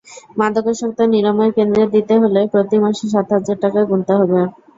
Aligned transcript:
মাদকাসক্ত 0.37 0.99
নিরাময় 1.13 1.51
কেন্দ্রে 1.57 1.83
দিতে 1.93 2.13
হলে 2.21 2.41
প্রতি 2.53 2.77
মাসে 2.83 3.05
সাত 3.13 3.27
হাজার 3.35 3.57
টাকা 3.63 3.79
গুনতে 3.89 4.13
হবে। 4.13 4.39